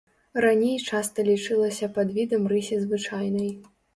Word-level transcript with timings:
Раней 0.43 0.77
часта 0.89 1.25
лічылася 1.27 1.89
падвідам 1.99 2.49
рысі 2.53 2.81
звычайнай. 2.87 3.55